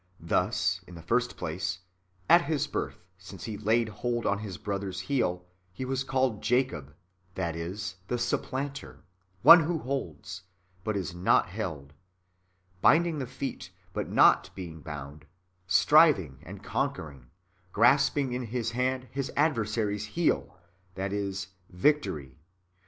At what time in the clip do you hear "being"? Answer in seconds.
14.55-14.81